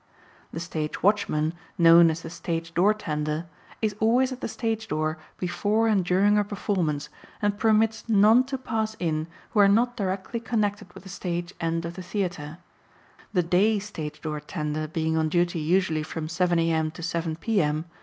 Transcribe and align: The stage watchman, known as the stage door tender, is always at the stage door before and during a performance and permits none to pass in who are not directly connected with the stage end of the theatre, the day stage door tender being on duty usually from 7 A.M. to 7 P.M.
The 0.51 0.59
stage 0.59 1.03
watchman, 1.03 1.53
known 1.77 2.09
as 2.09 2.23
the 2.23 2.31
stage 2.31 2.73
door 2.73 2.91
tender, 2.91 3.45
is 3.83 3.95
always 3.99 4.31
at 4.31 4.41
the 4.41 4.47
stage 4.47 4.87
door 4.87 5.19
before 5.37 5.87
and 5.87 6.03
during 6.03 6.39
a 6.39 6.43
performance 6.43 7.09
and 7.39 7.55
permits 7.55 8.09
none 8.09 8.43
to 8.45 8.57
pass 8.57 8.95
in 8.97 9.27
who 9.51 9.59
are 9.59 9.67
not 9.67 9.95
directly 9.95 10.39
connected 10.39 10.91
with 10.95 11.03
the 11.03 11.09
stage 11.09 11.53
end 11.61 11.85
of 11.85 11.93
the 11.93 12.01
theatre, 12.01 12.57
the 13.31 13.43
day 13.43 13.77
stage 13.77 14.19
door 14.21 14.39
tender 14.39 14.87
being 14.87 15.15
on 15.17 15.29
duty 15.29 15.59
usually 15.59 16.01
from 16.01 16.27
7 16.27 16.57
A.M. 16.57 16.89
to 16.89 17.03
7 17.03 17.35
P.M. 17.35 17.85